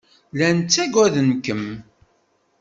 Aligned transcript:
Llan 0.33 0.57
ttagaden-kem. 0.59 1.65